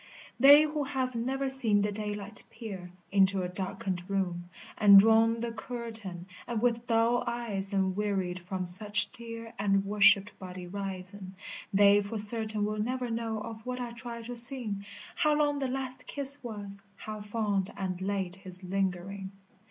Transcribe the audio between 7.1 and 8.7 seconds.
eyes and wearied from